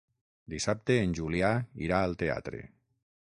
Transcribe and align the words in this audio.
Dissabte 0.53 0.95
en 1.01 1.13
Julià 1.19 1.53
irà 1.89 1.99
al 2.07 2.17
teatre. 2.25 2.63